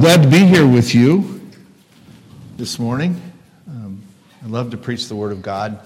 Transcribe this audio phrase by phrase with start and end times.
[0.00, 1.42] Glad to be here with you
[2.56, 3.20] this morning.
[3.68, 4.00] Um,
[4.42, 5.78] I love to preach the Word of God,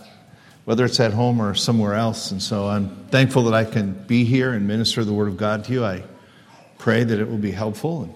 [0.67, 2.31] whether it's at home or somewhere else.
[2.31, 5.65] And so I'm thankful that I can be here and minister the Word of God
[5.65, 5.85] to you.
[5.85, 6.05] I
[6.79, 8.09] pray that it will be helpful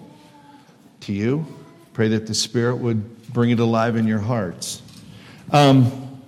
[1.01, 1.45] to you.
[1.91, 4.81] Pray that the Spirit would bring it alive in your hearts.
[5.51, 6.21] Um,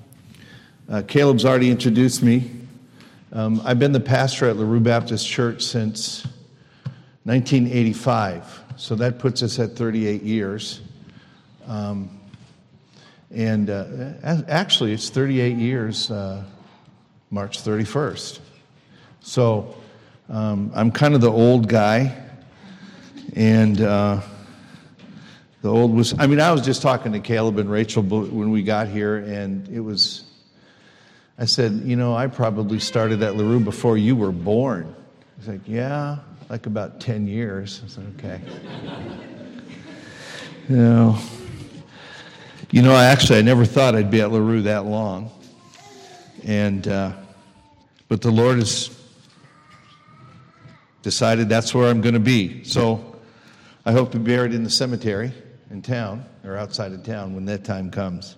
[0.90, 2.52] uh, Caleb's already introduced me.
[3.31, 6.26] Um, I've been the pastor at LaRue Baptist Church since
[7.23, 8.60] 1985.
[8.77, 10.81] So that puts us at 38 years.
[11.67, 12.09] Um,
[13.34, 16.43] and uh, actually, it's 38 years, uh,
[17.29, 18.39] March 31st.
[19.21, 19.76] So
[20.29, 22.17] um, I'm kind of the old guy.
[23.35, 24.21] And uh,
[25.62, 28.63] the old was, I mean, I was just talking to Caleb and Rachel when we
[28.63, 30.23] got here, and it was,
[31.38, 34.93] I said, you know, I probably started at LaRue before you were born.
[35.38, 36.17] He's like, yeah
[36.52, 37.82] like about 10 years.
[37.86, 38.41] I said, okay.
[40.68, 41.18] you know,
[42.71, 45.32] you know, actually, I never thought I'd be at LaRue that long.
[46.43, 47.13] And, uh,
[48.10, 48.90] but the Lord has
[51.04, 52.65] decided that's where I'm going to be.
[52.65, 53.15] So
[53.86, 55.32] I hope to be buried in the cemetery
[55.70, 58.36] in town or outside of town when that time comes.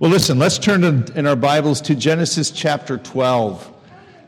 [0.00, 3.73] Well, listen, let's turn in our Bibles to Genesis chapter 12.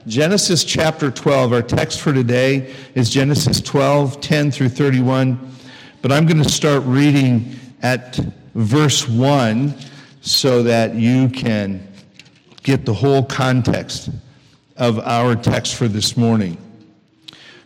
[0.07, 1.53] Genesis chapter 12.
[1.53, 5.53] Our text for today is Genesis 12, 10 through 31.
[6.01, 8.15] But I'm going to start reading at
[8.55, 9.75] verse 1
[10.21, 11.89] so that you can
[12.63, 14.11] get the whole context
[14.77, 16.57] of our text for this morning.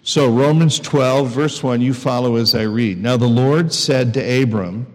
[0.02, 3.02] So, Romans 12, verse 1, you follow as I read.
[3.02, 4.86] Now the Lord said to Abram,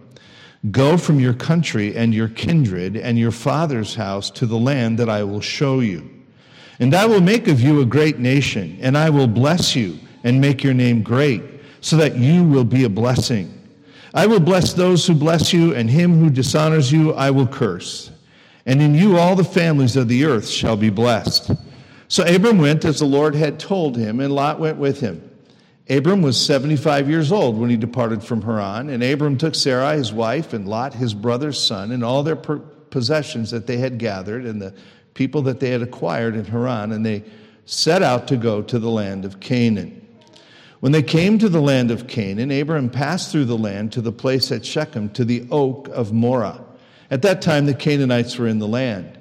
[0.72, 5.08] Go from your country and your kindred and your father's house to the land that
[5.08, 6.15] I will show you.
[6.78, 10.40] And I will make of you a great nation, and I will bless you and
[10.40, 11.42] make your name great,
[11.80, 13.52] so that you will be a blessing.
[14.12, 18.10] I will bless those who bless you, and him who dishonors you I will curse.
[18.66, 21.52] And in you all the families of the earth shall be blessed.
[22.08, 25.22] So Abram went as the Lord had told him, and Lot went with him.
[25.88, 30.12] Abram was 75 years old when he departed from Haran, and Abram took Sarai his
[30.12, 34.60] wife, and Lot his brother's son, and all their possessions that they had gathered, and
[34.60, 34.74] the
[35.16, 37.24] people that they had acquired in Haran, and they
[37.64, 40.06] set out to go to the land of Canaan.
[40.78, 44.12] When they came to the land of Canaan, Abraham passed through the land to the
[44.12, 46.60] place at Shechem, to the oak of Moreh.
[47.10, 49.18] At that time, the Canaanites were in the land.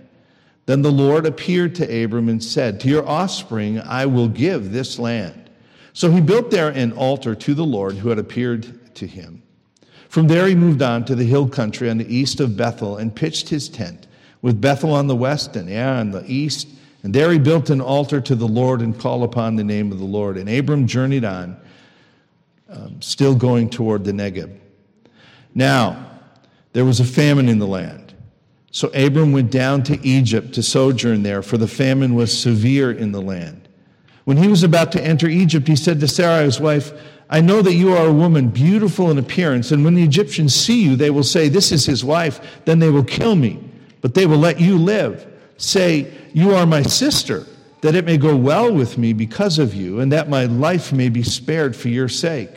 [0.65, 4.99] Then the Lord appeared to Abram and said, To your offspring I will give this
[4.99, 5.49] land.
[5.93, 9.41] So he built there an altar to the Lord who had appeared to him.
[10.09, 13.15] From there he moved on to the hill country on the east of Bethel and
[13.15, 14.07] pitched his tent
[14.45, 16.67] with Bethel on the west and Ai on the east.
[17.01, 19.97] And there he built an altar to the Lord and called upon the name of
[19.97, 20.37] the Lord.
[20.37, 21.57] And Abram journeyed on,
[22.69, 24.55] um, still going toward the Negeb.
[25.55, 26.11] Now,
[26.73, 28.13] there was a famine in the land.
[28.69, 33.13] So Abram went down to Egypt to sojourn there, for the famine was severe in
[33.13, 33.67] the land.
[34.25, 36.91] When he was about to enter Egypt, he said to Sarai, his wife,
[37.31, 40.83] I know that you are a woman beautiful in appearance, and when the Egyptians see
[40.83, 43.64] you, they will say, This is his wife, then they will kill me
[44.05, 45.25] but they will let you live.
[45.57, 47.43] Say, You are my sister,
[47.81, 51.09] that it may go well with me because of you, and that my life may
[51.09, 52.51] be spared for your sake.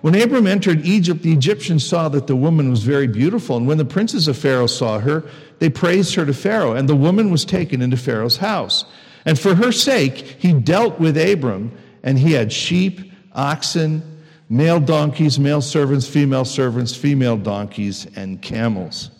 [0.00, 3.76] When Abram entered Egypt, the Egyptians saw that the woman was very beautiful, and when
[3.76, 5.22] the princes of Pharaoh saw her,
[5.58, 8.86] they praised her to Pharaoh, and the woman was taken into Pharaoh's house.
[9.26, 14.02] And for her sake, he dealt with Abram, and he had sheep, oxen,
[14.48, 19.10] male donkeys, male servants, female servants, female donkeys, and camels.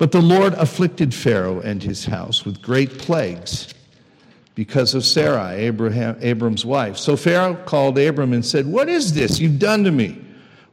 [0.00, 3.74] But the Lord afflicted Pharaoh and his house with great plagues
[4.54, 6.96] because of Sarai, Abraham, Abram's wife.
[6.96, 10.24] So Pharaoh called Abram and said, What is this you've done to me?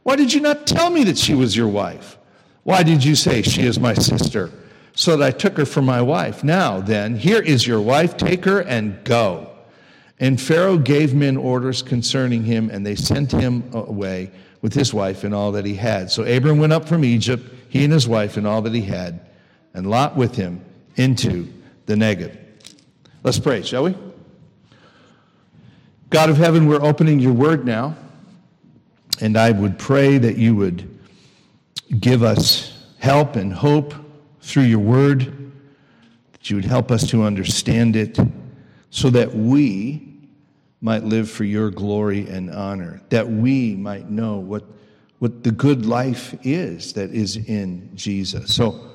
[0.02, 2.16] Why did you not tell me that she was your wife?
[2.62, 4.50] Why did you say, She is my sister?
[4.94, 6.42] So that I took her for my wife.
[6.42, 9.50] Now then, here is your wife, take her and go.
[10.18, 14.30] And Pharaoh gave men orders concerning him, and they sent him away
[14.62, 16.10] with his wife and all that he had.
[16.10, 19.20] So Abram went up from Egypt he and his wife and all that he had,
[19.78, 20.60] and Lot with him
[20.96, 21.48] into
[21.86, 22.36] the Negeb.
[23.22, 23.96] Let's pray, shall we?
[26.10, 27.94] God of heaven, we're opening your word now,
[29.20, 30.98] and I would pray that you would
[32.00, 33.94] give us help and hope
[34.40, 35.52] through your word,
[36.32, 38.18] that you would help us to understand it,
[38.90, 40.12] so that we
[40.80, 44.64] might live for your glory and honor, that we might know what
[45.20, 48.54] what the good life is that is in Jesus.
[48.54, 48.87] So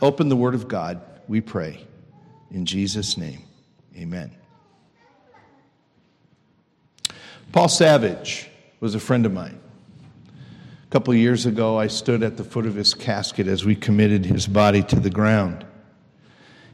[0.00, 1.86] open the Word of God, we pray.
[2.50, 3.42] In Jesus' name,
[3.96, 4.30] amen.
[7.52, 8.48] Paul Savage
[8.80, 9.58] was a friend of mine.
[10.28, 14.24] A couple years ago, I stood at the foot of his casket as we committed
[14.24, 15.64] his body to the ground.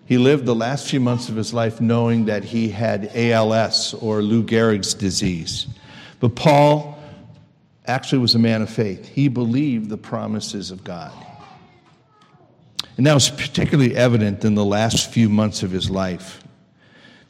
[0.05, 4.21] He lived the last few months of his life knowing that he had ALS or
[4.21, 5.67] Lou Gehrig's disease.
[6.21, 6.99] But Paul
[7.87, 9.09] actually was a man of faith.
[9.09, 11.13] He believed the promises of God.
[13.03, 16.41] And that was particularly evident in the last few months of his life.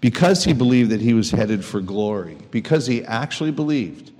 [0.02, 4.10] Because he believed that he was headed for glory, because he actually believed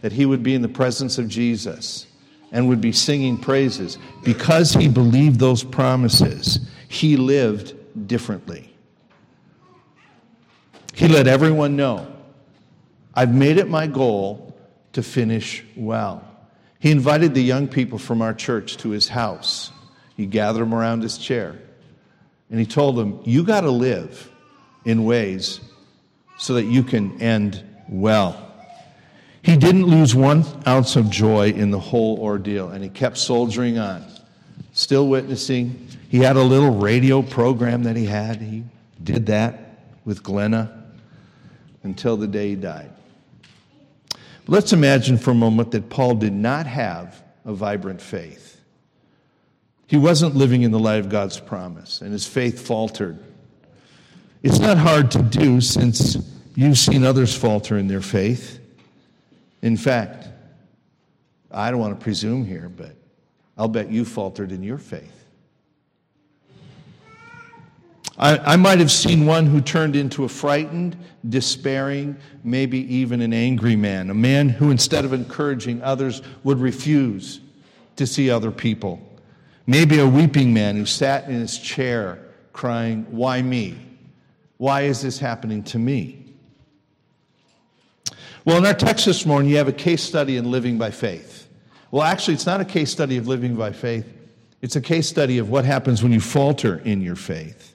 [0.00, 2.08] that he would be in the presence of Jesus
[2.50, 6.58] and would be singing praises, because he believed those promises,
[6.88, 8.74] he lived differently.
[10.92, 12.12] He let everyone know
[13.14, 14.56] I've made it my goal
[14.94, 16.28] to finish well.
[16.80, 19.70] He invited the young people from our church to his house.
[20.16, 21.56] He gathered them around his chair
[22.50, 24.30] and he told them, You got to live
[24.84, 25.60] in ways
[26.38, 28.42] so that you can end well.
[29.42, 33.78] He didn't lose one ounce of joy in the whole ordeal and he kept soldiering
[33.78, 34.04] on,
[34.72, 38.40] still witnessing, he had a little radio program that he had.
[38.40, 38.64] He
[39.02, 40.84] did that with Glenna
[41.82, 42.90] until the day he died.
[44.46, 48.55] Let's imagine for a moment that Paul did not have a vibrant faith.
[49.86, 53.18] He wasn't living in the light of God's promise, and his faith faltered.
[54.42, 56.16] It's not hard to do since
[56.54, 58.58] you've seen others falter in their faith.
[59.62, 60.28] In fact,
[61.50, 62.94] I don't want to presume here, but
[63.56, 65.12] I'll bet you faltered in your faith.
[68.18, 70.96] I, I might have seen one who turned into a frightened,
[71.28, 77.40] despairing, maybe even an angry man, a man who, instead of encouraging others, would refuse
[77.96, 79.05] to see other people.
[79.66, 82.18] Maybe a weeping man who sat in his chair
[82.52, 83.78] crying, Why me?
[84.58, 86.22] Why is this happening to me?
[88.44, 91.48] Well, in our text this morning, you have a case study in living by faith.
[91.90, 94.06] Well, actually, it's not a case study of living by faith,
[94.62, 97.74] it's a case study of what happens when you falter in your faith.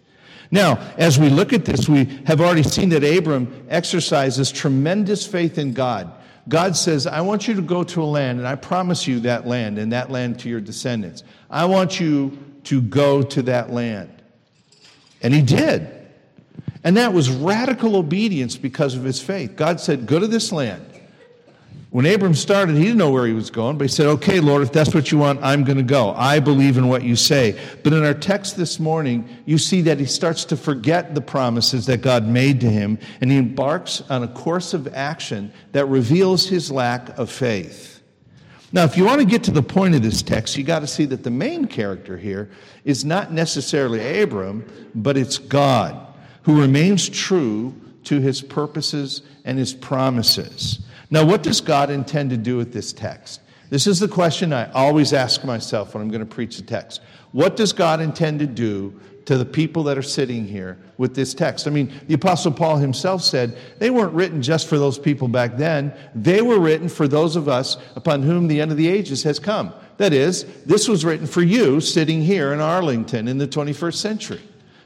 [0.49, 5.57] Now, as we look at this, we have already seen that Abram exercises tremendous faith
[5.57, 6.11] in God.
[6.49, 9.47] God says, I want you to go to a land, and I promise you that
[9.47, 11.23] land, and that land to your descendants.
[11.51, 14.09] I want you to go to that land.
[15.21, 15.87] And he did.
[16.83, 19.55] And that was radical obedience because of his faith.
[19.55, 20.85] God said, Go to this land.
[21.91, 24.63] When Abram started, he didn't know where he was going, but he said, Okay, Lord,
[24.63, 26.11] if that's what you want, I'm going to go.
[26.11, 27.59] I believe in what you say.
[27.83, 31.85] But in our text this morning, you see that he starts to forget the promises
[31.87, 36.47] that God made to him, and he embarks on a course of action that reveals
[36.47, 38.00] his lack of faith.
[38.73, 40.87] Now, if you want to get to the point of this text, you got to
[40.87, 42.49] see that the main character here
[42.85, 44.65] is not necessarily Abram,
[44.95, 46.07] but it's God,
[46.43, 47.75] who remains true
[48.05, 50.79] to his purposes and his promises.
[51.09, 53.41] Now, what does God intend to do with this text?
[53.69, 57.01] This is the question I always ask myself when I'm going to preach the text.
[57.31, 61.33] What does God intend to do to the people that are sitting here with this
[61.33, 61.67] text?
[61.67, 65.57] I mean, the Apostle Paul himself said they weren't written just for those people back
[65.57, 69.23] then, they were written for those of us upon whom the end of the ages
[69.23, 69.73] has come.
[69.97, 74.41] That is, this was written for you sitting here in Arlington in the 21st century.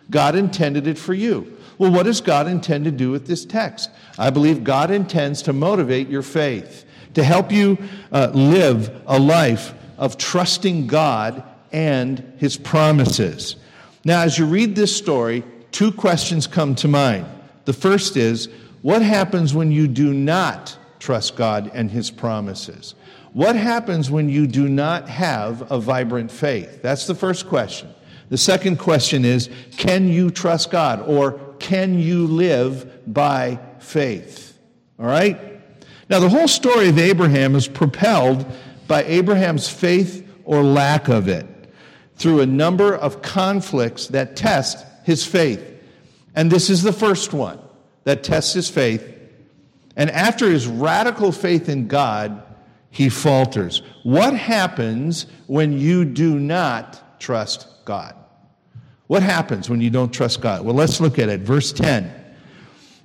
[0.09, 1.57] God intended it for you.
[1.77, 3.89] Well, what does God intend to do with this text?
[4.17, 6.85] I believe God intends to motivate your faith,
[7.15, 7.77] to help you
[8.11, 13.57] uh, live a life of trusting God and His promises.
[14.05, 17.25] Now, as you read this story, two questions come to mind.
[17.65, 18.47] The first is
[18.83, 22.93] what happens when you do not trust God and His promises?
[23.33, 26.83] What happens when you do not have a vibrant faith?
[26.83, 27.89] That's the first question.
[28.29, 34.57] The second question is can you trust God or can you live by faith?
[34.99, 35.39] All right?
[36.09, 38.45] Now, the whole story of Abraham is propelled
[38.87, 41.47] by Abraham's faith or lack of it
[42.15, 45.61] through a number of conflicts that test his faith.
[46.35, 47.59] And this is the first one
[48.03, 49.11] that tests his faith.
[49.95, 52.41] And after his radical faith in God,
[52.89, 53.81] he falters.
[54.03, 58.15] What happens when you do not trust God?
[59.07, 60.65] What happens when you don't trust God?
[60.65, 61.41] Well, let's look at it.
[61.41, 62.11] Verse 10.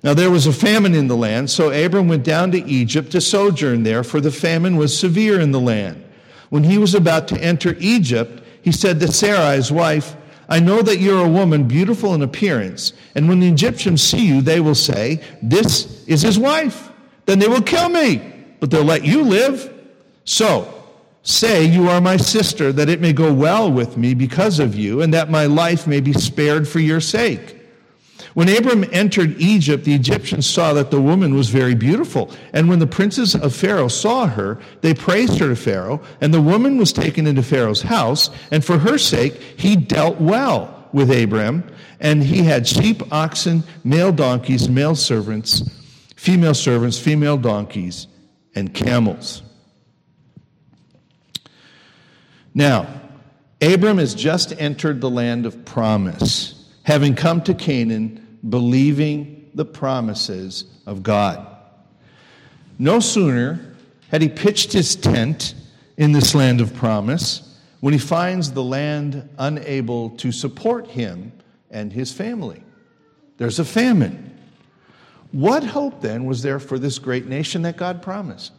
[0.03, 3.21] Now there was a famine in the land, so Abram went down to Egypt to
[3.21, 6.03] sojourn there, for the famine was severe in the land.
[6.49, 10.17] When he was about to enter Egypt, he said to Sarai, his wife,
[10.49, 14.41] I know that you're a woman beautiful in appearance, and when the Egyptians see you,
[14.41, 16.91] they will say, This is his wife.
[17.27, 18.21] Then they will kill me,
[18.59, 19.73] but they'll let you live.
[20.25, 20.81] So
[21.23, 25.03] Say, You are my sister, that it may go well with me because of you,
[25.03, 27.60] and that my life may be spared for your sake.
[28.35, 32.31] When Abram entered Egypt, the Egyptians saw that the woman was very beautiful.
[32.53, 36.01] And when the princes of Pharaoh saw her, they praised her to Pharaoh.
[36.21, 38.31] And the woman was taken into Pharaoh's house.
[38.53, 41.69] And for her sake, he dealt well with Abram.
[41.99, 45.69] And he had sheep, oxen, male donkeys, male servants,
[46.15, 48.07] female servants, female donkeys,
[48.55, 49.43] and camels.
[52.55, 52.87] Now,
[53.61, 56.60] Abram has just entered the land of promise
[56.91, 61.47] having come to Canaan, believing the promises of God.
[62.81, 63.77] No sooner
[64.09, 65.55] had he pitched his tent
[65.97, 71.31] in this land of promise when he finds the land unable to support him
[71.71, 72.61] and his family.
[73.37, 74.37] There's a famine.
[75.31, 78.51] What hope then was there for this great nation that God promised?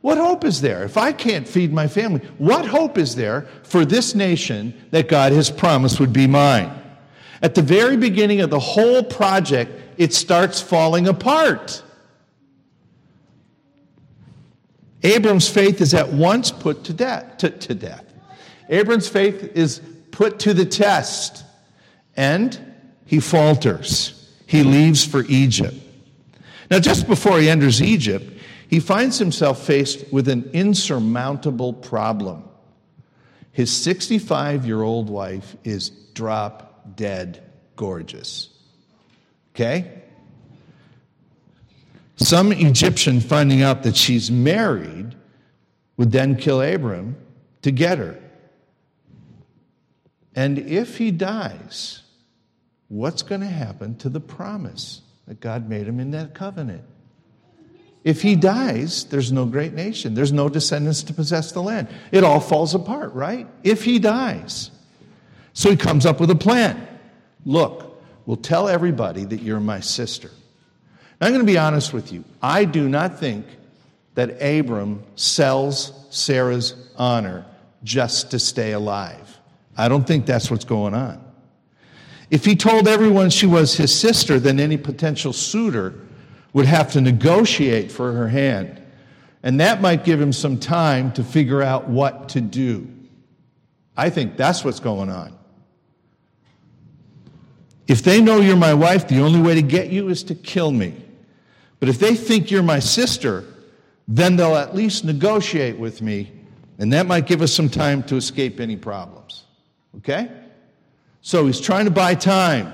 [0.00, 0.84] What hope is there?
[0.84, 5.32] If I can't feed my family, what hope is there for this nation that God
[5.32, 6.82] has promised would be mine?
[7.42, 11.82] At the very beginning of the whole project, it starts falling apart.
[15.02, 17.38] Abram's faith is at once put to death.
[17.38, 18.04] To, to death.
[18.70, 21.44] Abram's faith is put to the test,
[22.16, 22.58] and
[23.04, 24.32] he falters.
[24.46, 25.76] He leaves for Egypt.
[26.70, 28.24] Now, just before he enters Egypt,
[28.68, 32.48] he finds himself faced with an insurmountable problem.
[33.52, 37.42] His 65 year old wife is drop dead
[37.76, 38.50] gorgeous.
[39.54, 40.02] Okay?
[42.16, 45.14] Some Egyptian finding out that she's married
[45.96, 47.16] would then kill Abram
[47.62, 48.18] to get her.
[50.34, 52.02] And if he dies,
[52.88, 56.82] what's going to happen to the promise that God made him in that covenant?
[58.02, 60.14] If he dies, there's no great nation.
[60.14, 61.88] There's no descendants to possess the land.
[62.12, 63.48] It all falls apart, right?
[63.62, 64.70] If he dies.
[65.54, 66.86] So he comes up with a plan.
[67.46, 70.30] Look, we'll tell everybody that you're my sister.
[71.20, 72.24] Now, I'm going to be honest with you.
[72.42, 73.46] I do not think
[74.14, 77.46] that Abram sells Sarah's honor
[77.82, 79.38] just to stay alive.
[79.76, 81.24] I don't think that's what's going on.
[82.30, 85.94] If he told everyone she was his sister, then any potential suitor
[86.52, 88.80] would have to negotiate for her hand.
[89.42, 92.88] And that might give him some time to figure out what to do.
[93.96, 95.36] I think that's what's going on.
[97.86, 100.70] If they know you're my wife, the only way to get you is to kill
[100.70, 100.94] me.
[101.80, 103.44] But if they think you're my sister,
[104.08, 106.32] then they'll at least negotiate with me,
[106.78, 109.44] and that might give us some time to escape any problems.
[109.98, 110.30] Okay?
[111.20, 112.72] So he's trying to buy time.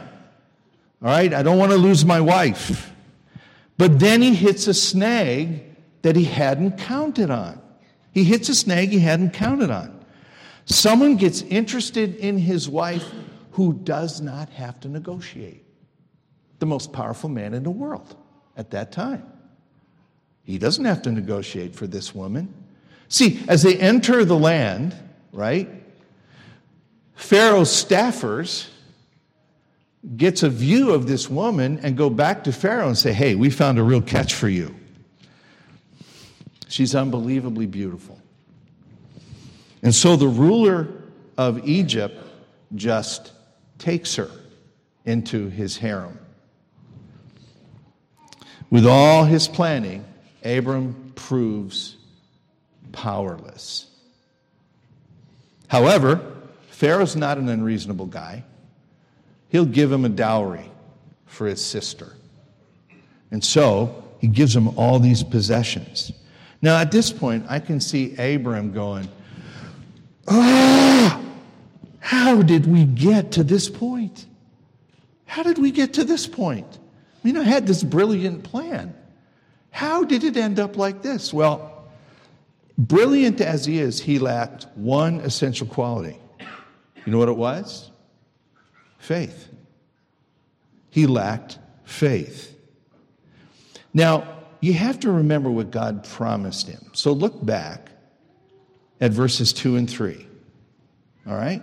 [1.03, 1.33] All right?
[1.33, 2.93] I don't want to lose my wife.
[3.79, 5.65] But then he hits a snag
[6.03, 7.61] that he hadn't counted on.
[8.13, 10.05] He hits a snag he hadn't counted on.
[10.67, 13.13] Someone gets interested in his wife
[13.53, 15.65] who does not have to negotiate.
[16.59, 18.17] The most powerful man in the world
[18.57, 19.25] at that time.
[20.43, 22.53] He doesn't have to negotiate for this woman.
[23.09, 24.95] See, as they enter the land,
[25.33, 25.69] right,
[27.15, 28.69] Pharaoh's staffers
[30.17, 33.51] gets a view of this woman and go back to Pharaoh and say, "Hey, we
[33.51, 34.75] found a real catch for you.
[36.69, 38.19] She's unbelievably beautiful."
[39.83, 40.89] And so the ruler
[41.37, 42.17] of Egypt
[42.75, 43.33] just
[43.81, 44.31] takes her
[45.05, 46.19] into his harem.
[48.71, 50.05] With all his planning,
[50.45, 51.97] Abram proves
[52.93, 53.89] powerless.
[55.67, 56.21] However,
[56.71, 58.45] Pharaoh's not an unreasonable guy.
[59.49, 60.71] He'll give him a dowry
[61.27, 62.15] for his sister.
[63.33, 66.13] And so he gives him all these possessions.
[66.63, 69.09] Now, at this point, I can see Abram going,
[70.29, 71.20] Ah!
[72.11, 74.27] How did we get to this point?
[75.27, 76.67] How did we get to this point?
[76.77, 78.97] I mean, I had this brilliant plan.
[79.71, 81.33] How did it end up like this?
[81.33, 81.89] Well,
[82.77, 86.19] brilliant as he is, he lacked one essential quality.
[87.07, 87.93] You know what it was?
[88.99, 89.49] Faith.
[90.91, 92.59] He lacked faith.
[93.95, 94.27] Now,
[94.59, 96.91] you have to remember what God promised him.
[96.93, 97.89] So look back
[99.01, 100.27] at verses 2 and 3.
[101.29, 101.63] All right?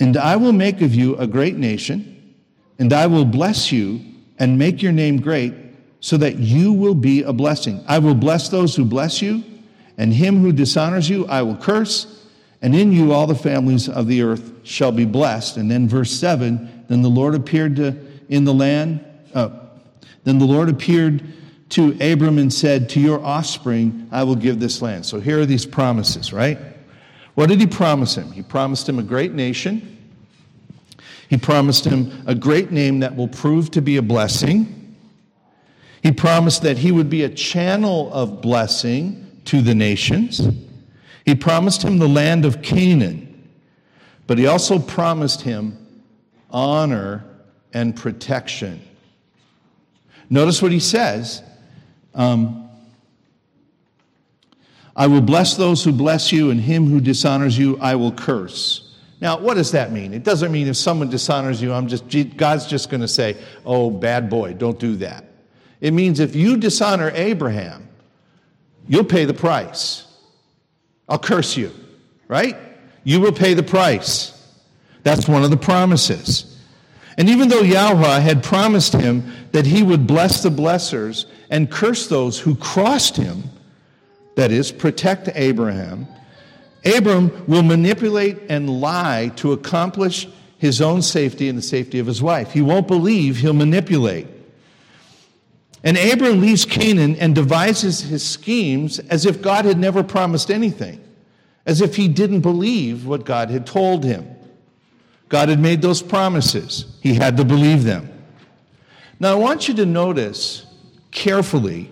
[0.00, 2.34] And I will make of you a great nation,
[2.78, 4.00] and I will bless you
[4.38, 5.54] and make your name great,
[6.00, 7.82] so that you will be a blessing.
[7.86, 9.44] I will bless those who bless you,
[9.96, 12.26] and him who dishonors you I will curse,
[12.60, 15.56] and in you all the families of the earth shall be blessed.
[15.56, 17.96] And then verse 7 Then the Lord appeared to,
[18.28, 19.50] in the land, uh,
[20.24, 21.22] then the Lord appeared
[21.70, 25.06] to Abram and said, To your offspring I will give this land.
[25.06, 26.58] So here are these promises, right?
[27.34, 28.30] What did he promise him?
[28.32, 29.90] He promised him a great nation.
[31.28, 34.96] He promised him a great name that will prove to be a blessing.
[36.02, 40.46] He promised that he would be a channel of blessing to the nations.
[41.24, 43.50] He promised him the land of Canaan,
[44.26, 45.78] but he also promised him
[46.50, 47.24] honor
[47.72, 48.80] and protection.
[50.30, 51.42] Notice what he says.
[52.14, 52.63] Um,
[54.96, 58.94] I will bless those who bless you, and him who dishonors you, I will curse.
[59.20, 60.12] Now, what does that mean?
[60.12, 62.04] It doesn't mean if someone dishonors you, I'm just
[62.36, 65.24] God's just going to say, "Oh, bad boy, don't do that."
[65.80, 67.88] It means if you dishonor Abraham,
[68.86, 70.06] you'll pay the price.
[71.08, 71.72] I'll curse you,
[72.28, 72.56] right?
[73.02, 74.30] You will pay the price.
[75.02, 76.58] That's one of the promises.
[77.16, 82.08] And even though Yahweh had promised him that he would bless the blessers and curse
[82.08, 83.44] those who crossed him,
[84.36, 86.06] that is, protect Abraham,
[86.84, 92.22] Abram will manipulate and lie to accomplish his own safety and the safety of his
[92.22, 92.52] wife.
[92.52, 94.26] He won't believe, he'll manipulate.
[95.82, 101.02] And Abram leaves Canaan and devises his schemes as if God had never promised anything,
[101.66, 104.26] as if he didn't believe what God had told him.
[105.28, 108.10] God had made those promises, he had to believe them.
[109.20, 110.66] Now, I want you to notice
[111.10, 111.90] carefully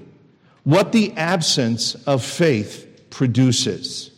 [0.65, 4.11] what the absence of faith produces.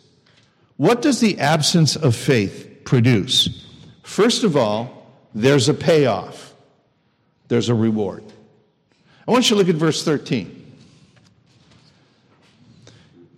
[0.77, 3.67] What does the absence of faith produce?
[4.03, 6.55] First of all, there's a payoff,
[7.49, 8.25] there's a reward.
[9.27, 10.63] I want you to look at verse 13.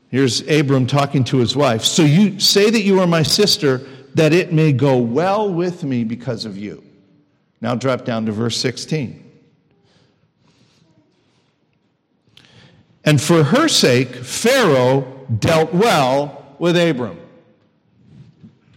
[0.09, 1.85] Here's Abram talking to his wife.
[1.85, 3.79] So you say that you are my sister,
[4.15, 6.83] that it may go well with me because of you.
[7.61, 9.26] Now drop down to verse 16.
[13.07, 17.19] And for her sake, Pharaoh dealt well with Abram.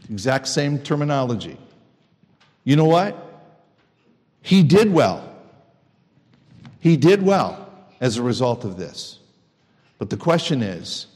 [0.10, 1.58] Exact same terminology.
[2.64, 3.18] You know what?
[4.44, 5.26] He did well.
[6.80, 7.68] He did well
[8.00, 9.20] as a result of this.
[9.98, 11.08] But the question is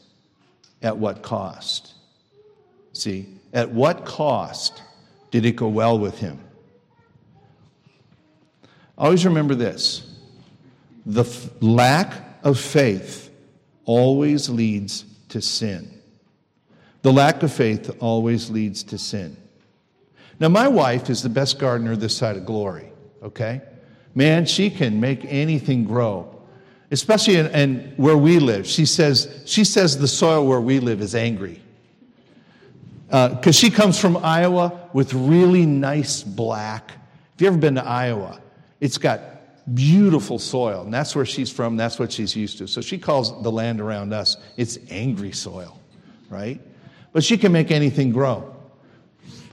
[0.82, 1.94] at what cost?
[2.94, 4.82] See, at what cost
[5.32, 6.40] did it go well with him?
[8.98, 10.10] Always remember this
[11.06, 13.32] the f- lack of faith
[13.86, 16.02] always leads to sin.
[17.02, 19.36] The lack of faith always leads to sin.
[20.40, 23.62] Now, my wife is the best gardener this side of glory, okay?
[24.16, 26.42] Man, she can make anything grow,
[26.92, 28.66] especially in, in where we live.
[28.68, 31.62] She says, she says the soil where we live is angry.
[33.08, 36.92] Because uh, she comes from Iowa with really nice black.
[37.36, 38.42] If you ever been to Iowa,
[38.80, 39.20] it's got
[39.72, 41.78] beautiful soil, and that's where she's from.
[41.78, 42.68] That's what she's used to.
[42.68, 45.80] So she calls the land around us, it's angry soil,
[46.30, 46.60] right?
[47.12, 48.54] But she can make anything grow.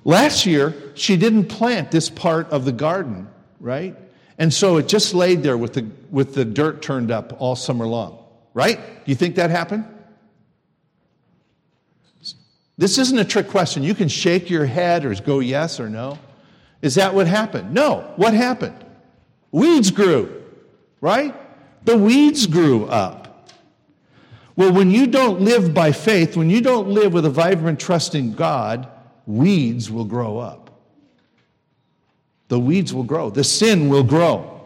[0.05, 3.29] Last year, she didn't plant this part of the garden,
[3.61, 3.97] right?
[4.39, 7.87] And so it just laid there with the, with the dirt turned up all summer
[7.87, 8.19] long,
[8.55, 8.79] right?
[8.79, 9.85] Do you think that happened?
[12.79, 13.83] This isn't a trick question.
[13.83, 16.19] You can shake your head or go yes or no.
[16.81, 17.75] Is that what happened?
[17.75, 18.11] No.
[18.17, 18.87] What happened?
[19.53, 20.43] Weeds grew,
[21.01, 21.35] right?
[21.85, 23.49] The weeds grew up.
[24.57, 28.15] Well, when you don't live by faith, when you don't live with a vibrant trust
[28.15, 28.89] in God,
[29.27, 30.61] weeds will grow up
[32.51, 34.61] the weeds will grow, the sin will grow.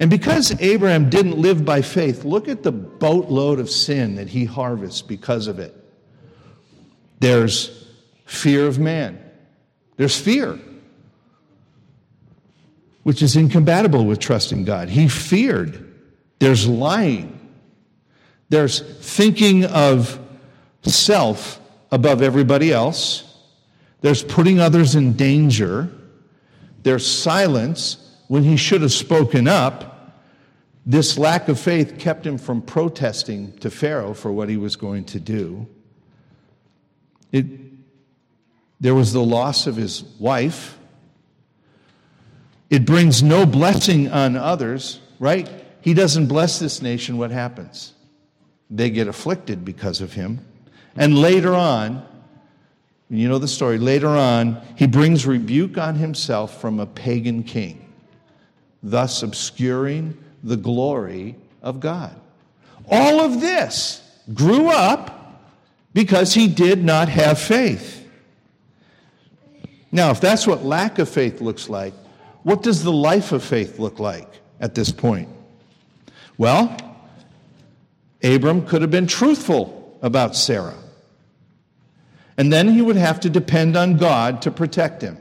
[0.00, 4.46] And because Abraham didn't live by faith, look at the boatload of sin that he
[4.46, 5.74] harvests because of it.
[7.20, 7.86] There's
[8.24, 9.22] fear of man,
[9.96, 10.58] there's fear,
[13.08, 14.90] which is incompatible with trusting God.
[14.90, 15.94] He feared.
[16.40, 17.40] There's lying,
[18.50, 20.20] there's thinking of
[20.82, 21.58] self
[21.90, 23.24] above everybody else,
[24.02, 25.90] there's putting others in danger
[26.82, 30.14] There's silence when he should have spoken up,
[30.84, 35.04] this lack of faith kept him from protesting to Pharaoh for what he was going
[35.04, 35.66] to do.
[37.32, 37.46] It,
[38.78, 40.77] there was the loss of his wife.
[42.70, 45.48] It brings no blessing on others, right?
[45.80, 47.94] He doesn't bless this nation, what happens?
[48.70, 50.44] They get afflicted because of him.
[50.96, 52.06] And later on,
[53.08, 53.78] you know the story.
[53.78, 57.90] Later on, he brings rebuke on himself from a pagan king,
[58.82, 62.14] thus obscuring the glory of God.
[62.90, 64.02] All of this
[64.34, 65.42] grew up
[65.94, 68.06] because he did not have faith.
[69.90, 71.94] Now, if that's what lack of faith looks like,
[72.42, 74.28] what does the life of faith look like
[74.60, 75.28] at this point?
[76.36, 76.76] Well,
[78.22, 80.78] Abram could have been truthful about Sarah.
[82.36, 85.18] And then he would have to depend on God to protect him.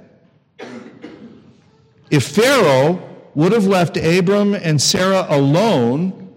[2.09, 3.03] If Pharaoh
[3.33, 6.33] would have left Abram and Sarah alone,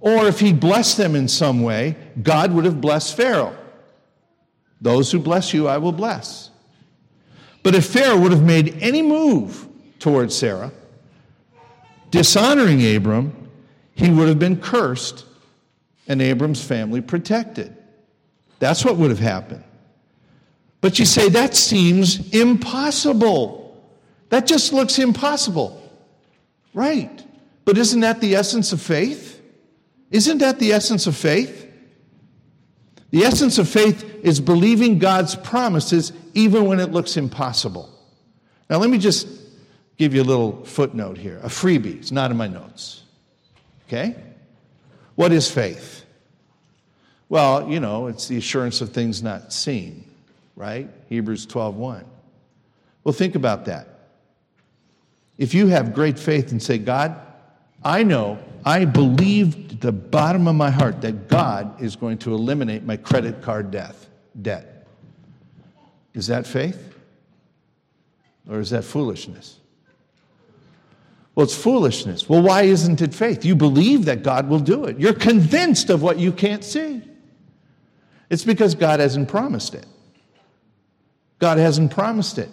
[0.00, 3.56] or if he blessed them in some way, God would have blessed Pharaoh.
[4.80, 6.50] Those who bless you, I will bless.
[7.64, 9.66] But if Pharaoh would have made any move
[9.98, 10.70] towards Sarah,
[12.10, 13.50] dishonoring Abram,
[13.94, 15.24] he would have been cursed
[16.06, 17.74] and Abram's family protected.
[18.58, 19.64] That's what would have happened.
[20.82, 23.82] But you say, that seems impossible.
[24.28, 25.80] That just looks impossible.
[26.74, 27.24] Right.
[27.64, 29.40] But isn't that the essence of faith?
[30.10, 31.73] Isn't that the essence of faith?
[33.14, 37.88] The essence of faith is believing God's promises even when it looks impossible.
[38.68, 39.28] Now, let me just
[39.98, 41.96] give you a little footnote here a freebie.
[41.96, 43.04] It's not in my notes.
[43.86, 44.16] Okay?
[45.14, 46.04] What is faith?
[47.28, 50.10] Well, you know, it's the assurance of things not seen,
[50.56, 50.90] right?
[51.08, 52.02] Hebrews 12:1.
[53.04, 54.08] Well, think about that.
[55.38, 57.14] If you have great faith and say, God,
[57.84, 62.84] I know, I believe the bottom of my heart that God is going to eliminate
[62.84, 64.08] my credit card death,
[64.40, 64.86] debt.
[66.14, 66.94] Is that faith?
[68.48, 69.58] Or is that foolishness?
[71.34, 72.28] Well, it's foolishness.
[72.28, 73.44] Well, why isn't it faith?
[73.44, 74.98] You believe that God will do it.
[74.98, 77.02] You're convinced of what you can't see.
[78.30, 79.86] It's because God hasn't promised it.
[81.40, 82.48] God hasn't promised it.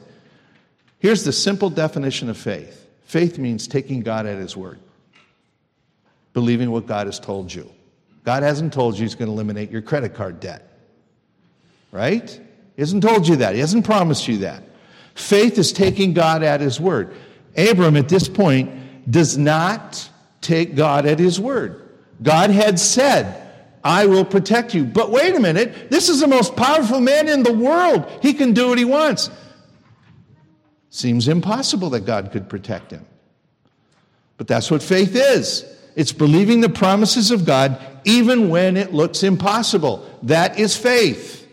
[1.00, 4.80] Here's the simple definition of faith faith means taking God at His word,
[6.34, 7.72] believing what God has told you.
[8.24, 10.68] God hasn't told you He's going to eliminate your credit card debt,
[11.92, 12.30] right?
[12.76, 14.64] He hasn't told you that, He hasn't promised you that.
[15.16, 17.14] Faith is taking God at His word.
[17.58, 20.10] Abram, at this point, does not
[20.42, 21.90] take God at his word.
[22.22, 23.38] God had said,
[23.84, 24.86] I will protect you.
[24.86, 28.10] But wait a minute, this is the most powerful man in the world.
[28.22, 29.30] He can do what he wants.
[30.90, 33.06] Seems impossible that God could protect him.
[34.38, 35.66] But that's what faith is
[35.96, 40.08] it's believing the promises of God even when it looks impossible.
[40.24, 41.48] That is faith,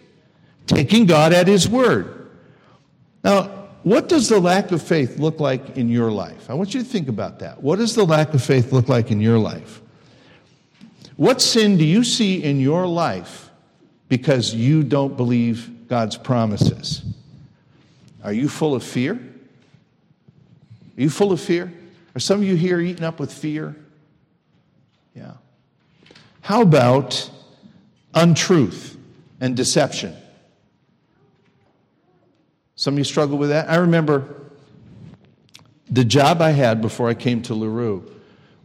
[0.67, 2.31] taking God at his word.
[3.25, 6.51] Now, what does the lack of faith look like in your life?
[6.51, 7.63] I want you to think about that.
[7.63, 9.81] What does the lack of faith look like in your life?
[11.17, 13.51] What sin do you see in your life
[14.09, 17.03] because you don't believe God's promises?
[18.23, 19.15] Are you full of fear?
[19.15, 21.73] Are you full of fear?
[22.15, 23.77] Are some of you here eaten up with fear?
[25.19, 25.33] Yeah.
[26.41, 27.29] How about
[28.15, 28.97] untruth
[29.41, 30.17] and deception?
[32.77, 33.69] Some of you struggle with that.
[33.69, 34.37] I remember
[35.91, 38.09] the job I had before I came to LaRue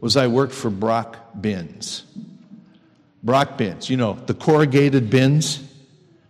[0.00, 2.04] was I worked for Brock Bins.
[3.24, 5.62] Brock Bins, you know, the corrugated bins,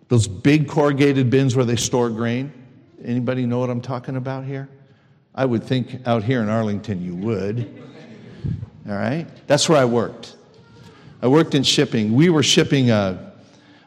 [0.09, 2.53] those big corrugated bins where they store grain.
[3.05, 4.69] Anybody know what I'm talking about here?
[5.35, 7.83] I would think out here in Arlington you would.
[8.89, 9.27] All right?
[9.47, 10.37] That's where I worked.
[11.23, 12.15] I worked in shipping.
[12.15, 13.33] We were shipping a,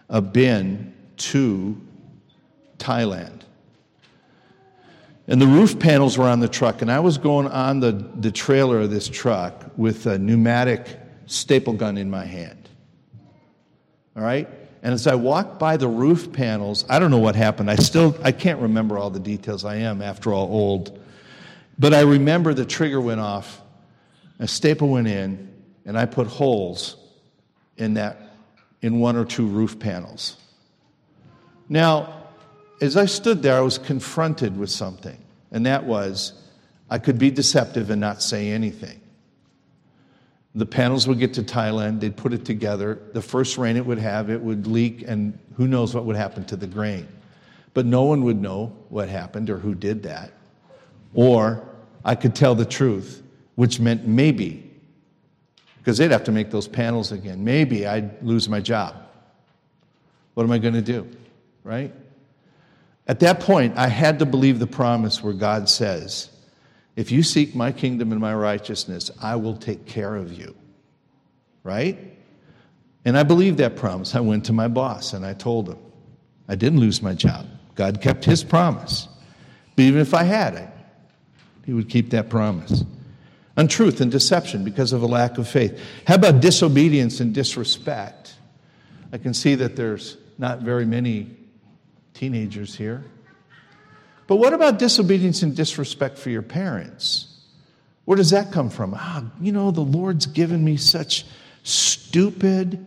[0.10, 1.80] a bin to
[2.78, 3.42] Thailand.
[5.28, 8.32] And the roof panels were on the truck, and I was going on the, the
[8.32, 12.70] trailer of this truck with a pneumatic staple gun in my hand.
[14.16, 14.48] All right?
[14.82, 17.70] And as I walked by the roof panels, I don't know what happened.
[17.70, 19.66] I still I can't remember all the details.
[19.66, 20.98] I am, after all, old.
[21.78, 23.62] But I remember the trigger went off,
[24.40, 25.52] a staple went in,
[25.86, 26.98] and I put holes
[27.78, 28.18] in that
[28.82, 30.38] in one or two roof panels.
[31.70, 32.14] Now,
[32.82, 35.18] as I stood there, I was confronted with something,
[35.52, 36.34] and that was
[36.90, 39.02] I could be deceptive and not say anything.
[40.56, 43.00] The panels would get to Thailand, they'd put it together.
[43.14, 46.46] The first rain it would have, it would leak, and who knows what would happen
[46.46, 47.08] to the grain.
[47.74, 50.32] But no one would know what happened or who did that.
[51.14, 51.68] Or
[52.04, 53.22] I could tell the truth,
[53.58, 54.72] which meant maybe,
[55.80, 57.44] because they'd have to make those panels again.
[57.44, 58.96] Maybe I'd lose my job.
[60.36, 61.08] What am I going to do?
[61.64, 61.92] Right?
[63.08, 66.30] At that point, I had to believe the promise where God says,
[66.96, 70.56] If you seek my kingdom and my righteousness, I will take care of you.
[71.64, 71.98] Right?
[73.06, 74.14] And I believed that promise.
[74.14, 75.80] I went to my boss and I told him,
[76.48, 77.48] I didn't lose my job.
[77.74, 79.08] God kept his promise.
[79.76, 80.72] But even if I had
[81.66, 82.84] he would keep that promise.
[83.58, 85.80] Untruth and deception because of a lack of faith.
[86.06, 88.36] How about disobedience and disrespect?
[89.12, 91.36] I can see that there's not very many
[92.14, 93.04] teenagers here.
[94.28, 97.34] But what about disobedience and disrespect for your parents?
[98.06, 98.94] Where does that come from?
[98.96, 101.26] Ah, you know, the Lord's given me such
[101.64, 102.86] stupid,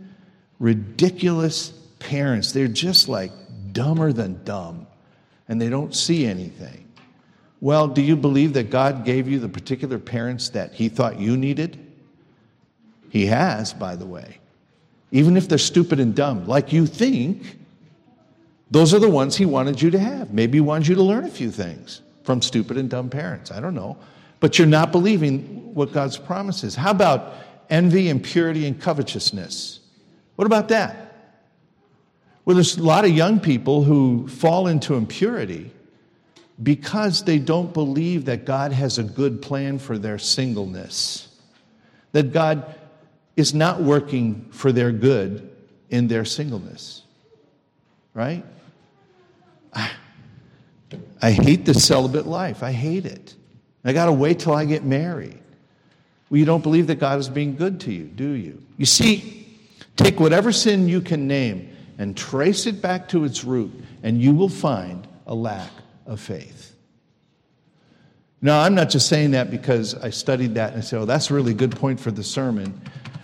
[0.59, 2.53] ridiculous parents.
[2.53, 3.33] They're just like
[3.73, 4.87] dumber than dumb,
[5.49, 6.90] and they don't see anything.
[7.61, 11.37] Well, do you believe that God gave you the particular parents that He thought you
[11.37, 11.79] needed?
[13.11, 14.39] He has, by the way.
[15.13, 17.59] Even if they're stupid and dumb, like you think,
[18.71, 20.33] those are the ones He wanted you to have.
[20.33, 23.51] Maybe He wanted you to learn a few things from stupid and dumb parents.
[23.51, 23.99] I don't know.
[24.39, 26.75] But you're not believing what God's promise is.
[26.75, 27.35] How about
[27.69, 29.81] envy, impurity, and covetousness?
[30.37, 31.09] What about that?
[32.45, 35.73] Well, there's a lot of young people who fall into impurity
[36.63, 41.29] because they don't believe that God has a good plan for their singleness,
[42.13, 42.75] that God
[43.37, 45.51] is not working for their good
[45.89, 47.03] in their singleness.
[48.13, 48.45] Right?
[49.73, 49.91] I,
[51.23, 52.63] I hate the celibate life.
[52.63, 53.35] I hate it.
[53.85, 55.39] I got to wait till I get married.
[56.29, 58.63] Well, you don't believe that God is being good to you, do you?
[58.77, 59.49] You see,
[59.97, 64.35] take whatever sin you can name and trace it back to its root, and you
[64.35, 65.71] will find a lack
[66.11, 66.75] of faith.
[68.43, 71.31] Now, I'm not just saying that because I studied that and I said, oh, that's
[71.31, 72.79] a really good point for the sermon.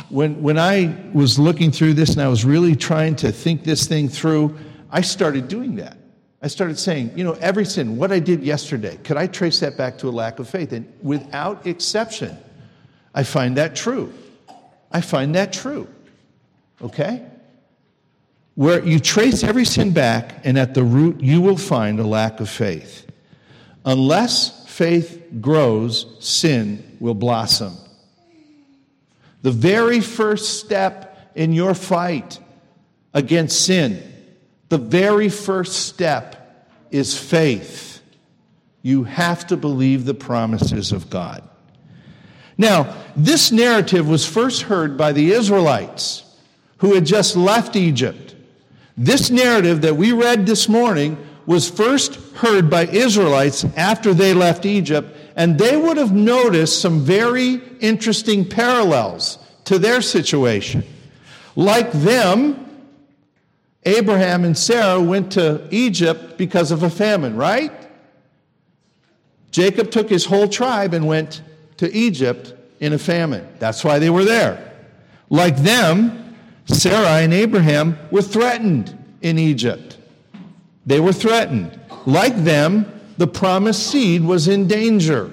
[0.08, 3.88] When, when I was looking through this and I was really trying to think this
[3.88, 4.56] thing through,
[4.90, 5.96] I started doing that.
[6.42, 9.76] I started saying, you know, every sin, what I did yesterday, could I trace that
[9.76, 10.72] back to a lack of faith?
[10.72, 12.38] And without exception,
[13.14, 14.12] I find that true.
[14.92, 15.88] I find that true.
[16.80, 17.26] Okay?
[18.56, 22.40] Where you trace every sin back, and at the root, you will find a lack
[22.40, 23.06] of faith.
[23.84, 27.76] Unless faith grows, sin will blossom.
[29.42, 32.40] The very first step in your fight
[33.14, 34.02] against sin,
[34.70, 38.00] the very first step is faith.
[38.82, 41.42] You have to believe the promises of God.
[42.56, 46.24] Now, this narrative was first heard by the Israelites
[46.78, 48.35] who had just left Egypt.
[48.96, 54.64] This narrative that we read this morning was first heard by Israelites after they left
[54.64, 60.82] Egypt, and they would have noticed some very interesting parallels to their situation.
[61.54, 62.62] Like them,
[63.84, 67.72] Abraham and Sarah went to Egypt because of a famine, right?
[69.50, 71.42] Jacob took his whole tribe and went
[71.76, 73.46] to Egypt in a famine.
[73.58, 74.72] That's why they were there.
[75.30, 76.25] Like them,
[76.66, 79.98] Sarah and Abraham were threatened in Egypt.
[80.84, 81.78] They were threatened.
[82.04, 85.32] Like them, the promised seed was in danger.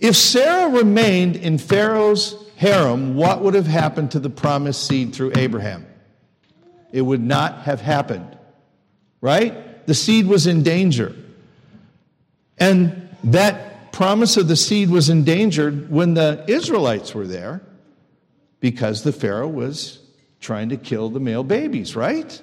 [0.00, 5.32] If Sarah remained in Pharaoh's harem, what would have happened to the promised seed through
[5.36, 5.86] Abraham?
[6.92, 8.36] It would not have happened.
[9.20, 9.86] Right?
[9.86, 11.14] The seed was in danger.
[12.58, 17.62] And that promise of the seed was endangered when the Israelites were there
[18.60, 20.03] because the Pharaoh was
[20.40, 22.40] trying to kill the male babies, right?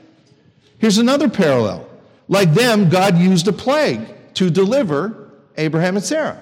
[0.78, 1.88] Here's another parallel.
[2.28, 4.02] Like them, God used a plague
[4.36, 6.42] to deliver Abraham and Sarah.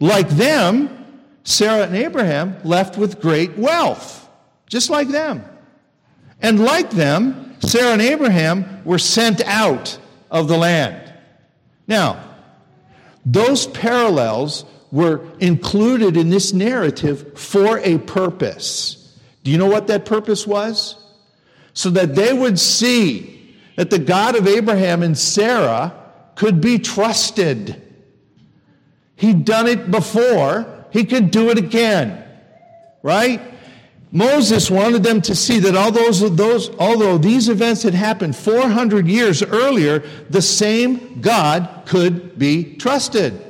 [0.00, 4.28] Like them, Sarah and Abraham left with great wealth,
[4.66, 5.44] just like them.
[6.40, 9.98] And like them, Sarah and Abraham were sent out
[10.30, 11.12] of the land.
[11.86, 12.22] Now,
[13.26, 19.03] those parallels were included in this narrative for a purpose.
[19.44, 20.96] Do you know what that purpose was?
[21.74, 25.94] So that they would see that the God of Abraham and Sarah
[26.34, 27.80] could be trusted.
[29.16, 32.24] He'd done it before, he could do it again.
[33.02, 33.40] Right?
[34.10, 40.04] Moses wanted them to see that those, although these events had happened 400 years earlier,
[40.30, 43.44] the same God could be trusted.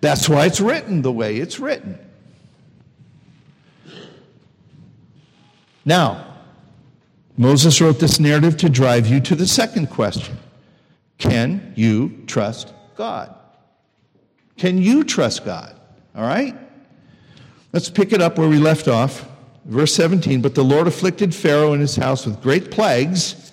[0.00, 1.98] That's why it's written the way it's written.
[5.88, 6.22] Now,
[7.38, 10.36] Moses wrote this narrative to drive you to the second question
[11.16, 13.34] Can you trust God?
[14.58, 15.74] Can you trust God?
[16.14, 16.54] All right?
[17.72, 19.26] Let's pick it up where we left off.
[19.64, 23.50] Verse 17 But the Lord afflicted Pharaoh and his house with great plagues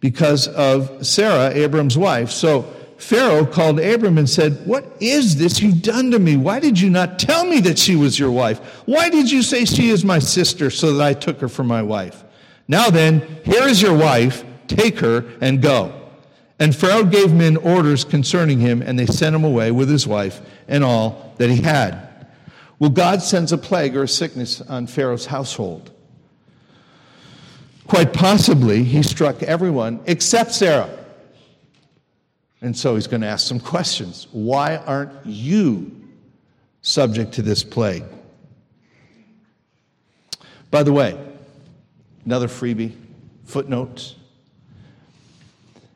[0.00, 2.30] because of Sarah, Abram's wife.
[2.32, 6.36] So Pharaoh called Abram and said, What is this you've done to me?
[6.36, 8.58] Why did you not tell me that she was your wife?
[8.86, 11.82] Why did you say she is my sister so that I took her for my
[11.82, 12.24] wife?
[12.68, 15.92] Now then, here is your wife, take her and go.
[16.58, 20.40] And Pharaoh gave men orders concerning him, and they sent him away with his wife
[20.66, 22.26] and all that he had.
[22.78, 25.92] Well, God sends a plague or a sickness on Pharaoh's household.
[27.86, 30.95] Quite possibly, he struck everyone except Sarah.
[32.60, 34.26] And so he's going to ask some questions.
[34.32, 35.90] Why aren't you
[36.82, 38.04] subject to this plague?
[40.70, 41.18] By the way,
[42.26, 42.92] Another freebie,
[43.44, 44.16] footnotes.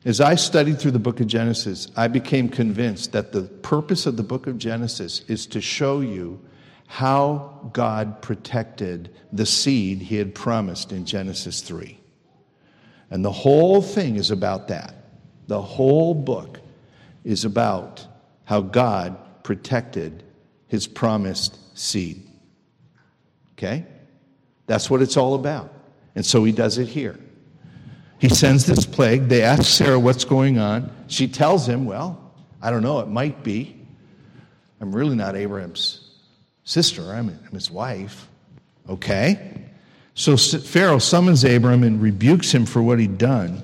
[0.05, 4.15] As I studied through the book of Genesis, I became convinced that the purpose of
[4.15, 6.39] the book of Genesis is to show you
[6.87, 11.99] how God protected the seed he had promised in Genesis 3.
[13.09, 14.95] And the whole thing is about that.
[15.47, 16.59] The whole book
[17.23, 18.05] is about
[18.45, 20.23] how God protected
[20.67, 22.23] his promised seed.
[23.53, 23.85] Okay?
[24.67, 25.73] That's what it's all about.
[26.15, 27.19] And so he does it here.
[28.19, 29.29] He sends this plague.
[29.29, 30.91] They ask Sarah what's going on.
[31.07, 33.77] She tells him, Well, I don't know, it might be.
[34.79, 36.11] I'm really not Abraham's
[36.63, 38.27] sister, I'm, his wife.
[38.89, 39.69] Okay?
[40.13, 43.63] So Pharaoh summons Abram and rebukes him for what he'd done.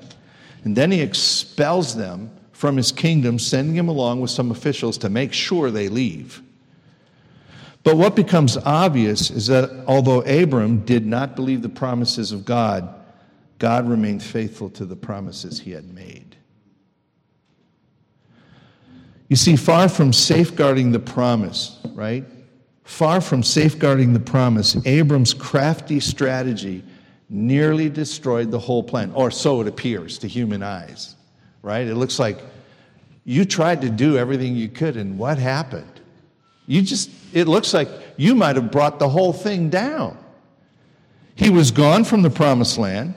[0.64, 5.08] And then he expels them from his kingdom, sending him along with some officials to
[5.08, 6.42] make sure they leave.
[7.84, 12.92] But what becomes obvious is that although Abram did not believe the promises of God,
[13.58, 16.36] God remained faithful to the promises he had made.
[19.28, 22.24] You see, far from safeguarding the promise, right?
[22.84, 26.82] Far from safeguarding the promise, Abram's crafty strategy
[27.30, 31.14] nearly destroyed the whole plan, or so it appears to human eyes,
[31.62, 31.86] right?
[31.86, 32.38] It looks like
[33.24, 36.00] you tried to do everything you could, and what happened?
[36.66, 40.16] You just, it looks like you might have brought the whole thing down.
[41.34, 43.14] He was gone from the promised land.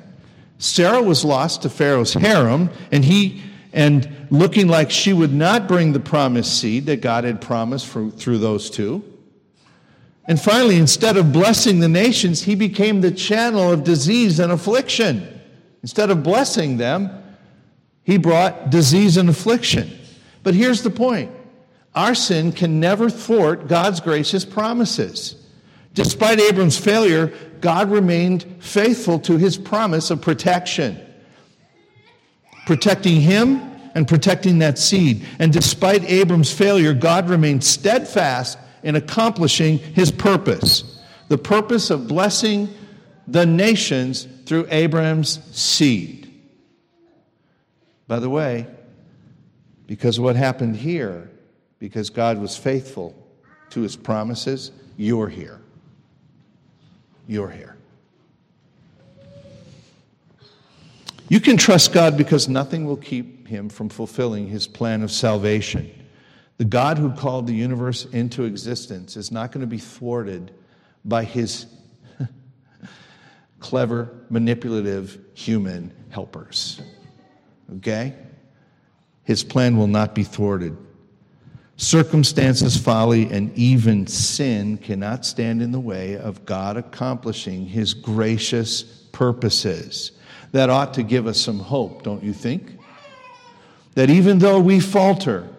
[0.58, 3.42] Sarah was lost to Pharaoh's harem, and he,
[3.74, 8.10] and looking like she would not bring the promised seed that God had promised for,
[8.10, 9.04] through those two.
[10.26, 15.28] And finally, instead of blessing the nations, he became the channel of disease and affliction.
[15.82, 17.10] Instead of blessing them,
[18.04, 19.92] he brought disease and affliction.
[20.44, 21.32] But here's the point
[21.94, 25.36] our sin can never thwart God's gracious promises.
[25.94, 31.00] Despite Abram's failure, God remained faithful to his promise of protection,
[32.66, 33.60] protecting him
[33.94, 35.26] and protecting that seed.
[35.38, 42.68] And despite Abram's failure, God remained steadfast in accomplishing his purpose the purpose of blessing
[43.26, 46.30] the nations through Abraham's seed.
[48.06, 48.68] By the way,
[49.88, 51.32] because what happened here,
[51.80, 53.16] because God was faithful
[53.70, 55.62] to his promises, you're here
[57.32, 57.78] you're here.
[61.30, 65.90] You can trust God because nothing will keep him from fulfilling his plan of salvation.
[66.62, 70.52] The God who called the universe into existence is not going to be thwarted
[71.04, 71.66] by his
[73.60, 76.80] clever, manipulative human helpers.
[77.78, 78.14] Okay?
[79.24, 80.78] His plan will not be thwarted.
[81.78, 88.84] Circumstances, folly, and even sin cannot stand in the way of God accomplishing his gracious
[89.12, 90.12] purposes.
[90.52, 92.78] That ought to give us some hope, don't you think?
[93.96, 95.50] That even though we falter,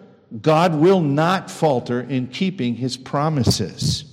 [0.41, 4.05] God will not falter in keeping his promises.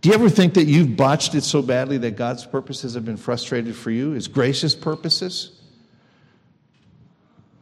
[0.00, 3.16] Do you ever think that you've botched it so badly that God's purposes have been
[3.16, 5.60] frustrated for you, his gracious purposes?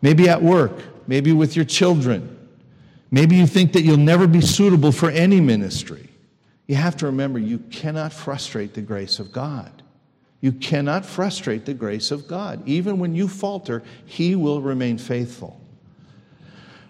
[0.01, 0.73] Maybe at work,
[1.07, 2.39] maybe with your children
[3.13, 6.09] Maybe you think that you'll never be suitable for any ministry.
[6.67, 9.83] You have to remember you cannot frustrate the grace of God.
[10.41, 12.67] You cannot frustrate the grace of God.
[12.67, 15.61] Even when you falter, He will remain faithful.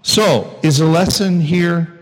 [0.03, 1.99] So, is the lesson here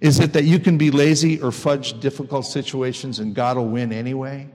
[0.00, 3.90] is it that you can be lazy or fudge difficult situations and God will win
[3.90, 4.48] anyway?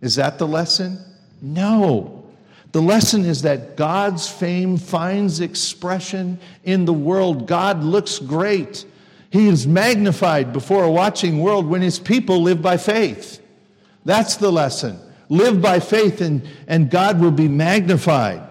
[0.00, 0.98] Is that the lesson?
[1.42, 2.24] No.
[2.72, 7.48] The lesson is that God's fame finds expression in the world.
[7.48, 8.84] God looks great.
[9.30, 13.42] He is magnified before a watching world when his people live by faith.
[14.04, 15.00] That's the lesson.
[15.28, 18.42] Live by faith, and, and God will be magnified.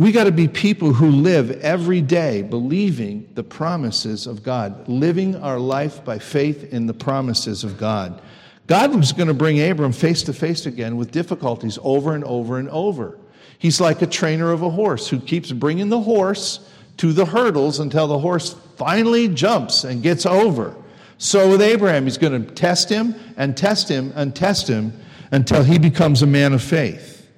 [0.00, 5.36] We got to be people who live every day believing the promises of God, living
[5.36, 8.22] our life by faith in the promises of God.
[8.66, 12.56] God was going to bring Abram face to face again with difficulties over and over
[12.58, 13.18] and over.
[13.58, 17.78] He's like a trainer of a horse who keeps bringing the horse to the hurdles
[17.78, 20.74] until the horse finally jumps and gets over.
[21.18, 24.98] So with Abraham, he's going to test him and test him and test him
[25.30, 27.28] until he becomes a man of faith.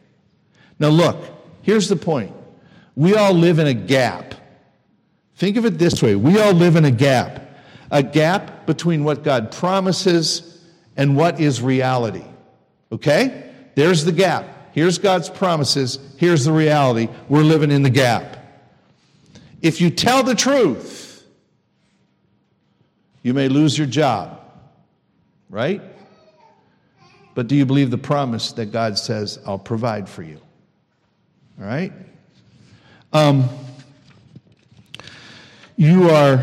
[0.78, 1.24] Now, look,
[1.62, 2.32] here's the point
[2.94, 4.34] we all live in a gap.
[5.36, 7.42] Think of it this way we all live in a gap
[7.92, 10.58] a gap between what God promises
[10.96, 12.24] and what is reality.
[12.90, 13.50] Okay?
[13.74, 14.72] There's the gap.
[14.72, 15.98] Here's God's promises.
[16.16, 17.08] Here's the reality.
[17.28, 18.38] We're living in the gap.
[19.60, 21.24] If you tell the truth,
[23.22, 24.40] you may lose your job,
[25.50, 25.82] right?
[27.34, 30.40] But do you believe the promise that God says, I'll provide for you?
[31.60, 31.92] All right?
[33.14, 33.46] Um,
[35.76, 36.42] you are,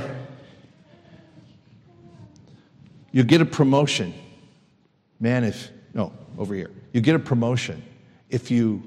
[3.11, 4.13] you get a promotion.
[5.19, 6.69] Man, if, no, over here.
[6.93, 7.81] You get a promotion
[8.29, 8.83] if you,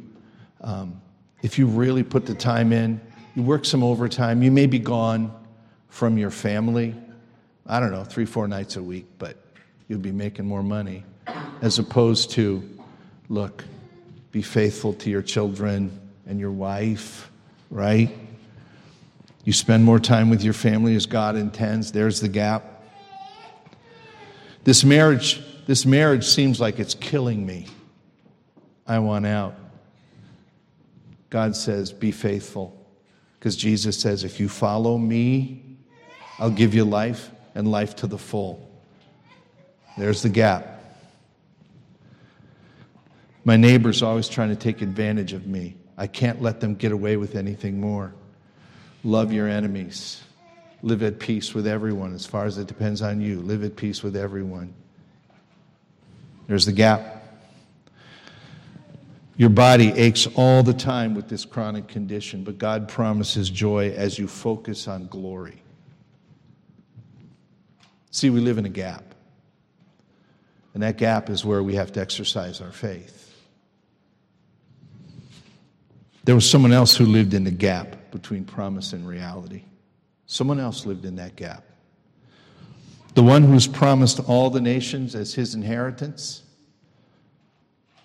[0.61, 1.03] um,
[1.43, 3.01] if you really put the time in.
[3.35, 4.45] You work some overtime.
[4.45, 5.35] You may be gone
[5.89, 6.95] from your family,
[7.67, 9.37] I don't know, three, four nights a week, but
[9.89, 11.03] you'll be making more money
[11.63, 12.63] as opposed to,
[13.29, 13.65] look,
[14.31, 17.32] be faithful to your children and your wife,
[17.73, 18.17] right?
[19.45, 21.91] You spend more time with your family as God intends.
[21.91, 22.85] There's the gap.
[24.63, 27.67] This marriage, this marriage seems like it's killing me.
[28.87, 29.57] I want out.
[31.31, 32.79] God says, be faithful.
[33.39, 35.77] Because Jesus says, if you follow me,
[36.39, 38.71] I'll give you life and life to the full.
[39.97, 40.69] There's the gap.
[43.45, 45.75] My neighbor's always trying to take advantage of me.
[46.03, 48.13] I can't let them get away with anything more.
[49.05, 50.21] Love your enemies.
[50.83, 53.39] Live at peace with everyone as far as it depends on you.
[53.39, 54.75] Live at peace with everyone.
[56.49, 57.23] There's the gap.
[59.37, 64.19] Your body aches all the time with this chronic condition, but God promises joy as
[64.19, 65.63] you focus on glory.
[68.11, 69.15] See, we live in a gap.
[70.75, 73.32] And that gap is where we have to exercise our faith.
[76.25, 79.65] There was someone else who lived in the gap between promise and reality.
[80.27, 81.65] Someone else lived in that gap.
[83.15, 86.43] The one who was promised all the nations as his inheritance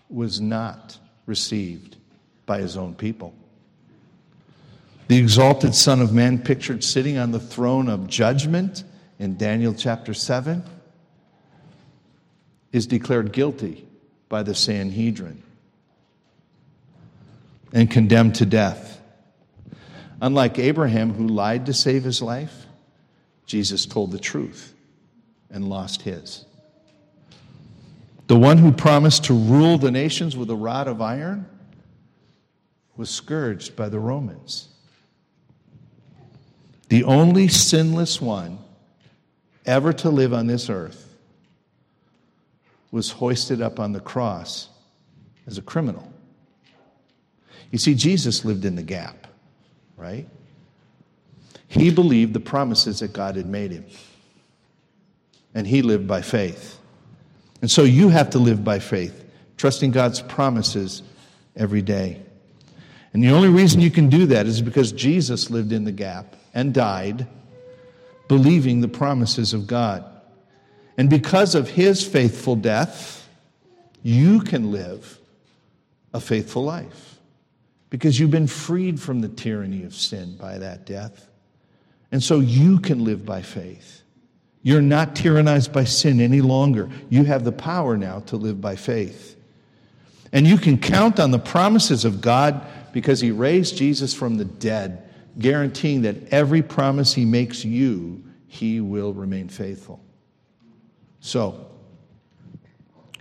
[0.10, 1.98] was not received
[2.46, 3.34] by his own people.
[5.08, 8.84] The exalted Son of Man, pictured sitting on the throne of judgment
[9.20, 10.64] in Daniel chapter 7,
[12.74, 13.88] is declared guilty
[14.28, 15.42] by the Sanhedrin
[17.74, 19.02] and condemned to death.
[20.22, 22.66] Unlike Abraham, who lied to save his life,
[23.46, 24.74] Jesus told the truth
[25.50, 26.46] and lost his.
[28.28, 31.46] The one who promised to rule the nations with a rod of iron
[32.98, 34.68] was scourged by the Romans.
[36.90, 38.60] The only sinless one
[39.66, 41.16] ever to live on this earth
[42.92, 44.70] was hoisted up on the cross
[45.46, 46.12] as a criminal.
[47.72, 49.28] You see, Jesus lived in the gap,
[49.98, 50.28] right?
[51.68, 53.86] He believed the promises that God had made him,
[55.54, 56.80] and he lived by faith.
[57.62, 59.26] And so you have to live by faith,
[59.58, 61.04] trusting God's promises
[61.56, 62.22] every day.
[63.14, 66.36] And the only reason you can do that is because Jesus lived in the gap
[66.54, 67.28] and died,
[68.28, 70.06] believing the promises of God.
[70.98, 73.28] And because of his faithful death,
[74.04, 75.20] you can live
[76.14, 77.17] a faithful life
[77.90, 81.30] because you've been freed from the tyranny of sin by that death.
[82.12, 84.02] And so you can live by faith.
[84.62, 86.90] You're not tyrannized by sin any longer.
[87.10, 89.36] You have the power now to live by faith.
[90.34, 94.46] And you can count on the promises of God because He raised Jesus from the
[94.46, 95.10] dead,
[95.40, 100.04] guaranteeing that every promise He makes you, He will remain faithful.
[101.20, 101.66] So,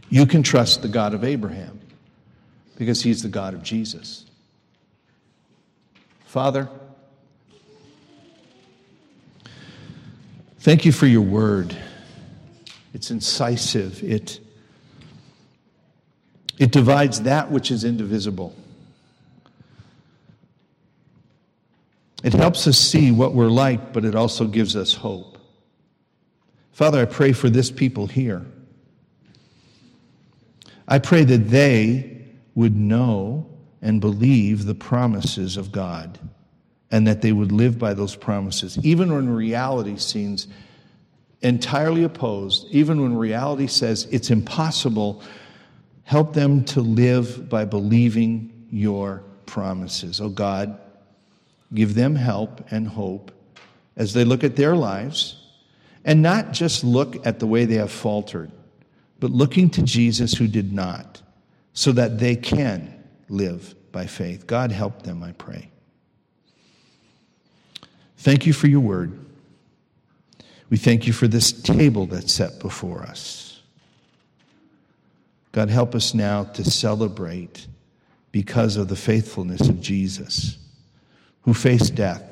[0.09, 1.81] you can trust the God of Abraham
[2.77, 4.26] because He's the God of Jesus.
[6.37, 6.68] Father,
[10.59, 11.74] thank you for your word.
[12.93, 14.05] It's incisive.
[14.05, 14.41] It,
[16.59, 18.55] it divides that which is indivisible.
[22.22, 25.39] It helps us see what we're like, but it also gives us hope.
[26.72, 28.45] Father, I pray for this people here.
[30.87, 33.56] I pray that they would know
[33.87, 36.18] and believe the promises of God
[36.91, 40.49] and that they would live by those promises, even when reality seems
[41.41, 45.22] entirely opposed, even when reality says it's impossible.
[46.03, 50.20] Help them to live by believing your promises.
[50.20, 50.80] Oh God,
[51.72, 53.30] give them help and hope
[53.97, 55.47] as they look at their lives
[56.05, 58.51] and not just look at the way they have faltered,
[59.20, 61.22] but looking to Jesus who did not,
[61.72, 62.93] so that they can
[63.28, 64.47] live by faith.
[64.47, 65.71] God, help them, I pray.
[68.19, 69.19] Thank you for your word.
[70.69, 73.63] We thank you for this table that's set before us.
[75.53, 77.69] God, help us now to celebrate
[78.33, 80.59] because of the faithfulness of Jesus,
[81.45, 82.23] who faced death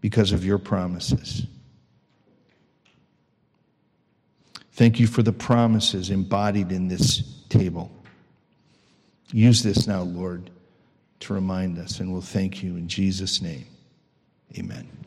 [0.00, 1.44] because of your promises.
[4.74, 7.90] Thank you for the promises embodied in this table.
[9.32, 10.50] Use this now, Lord,
[11.20, 13.66] to remind us, and we'll thank you in Jesus' name.
[14.56, 14.97] Amen.